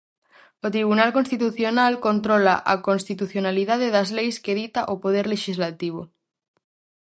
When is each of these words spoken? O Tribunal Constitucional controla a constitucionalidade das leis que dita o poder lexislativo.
O 0.65 0.67
Tribunal 0.75 1.09
Constitucional 1.17 1.93
controla 2.07 2.55
a 2.73 2.75
constitucionalidade 2.87 3.87
das 3.95 4.09
leis 4.17 4.35
que 4.43 4.57
dita 4.61 4.81
o 4.93 4.95
poder 5.03 5.25
lexislativo. 5.33 6.01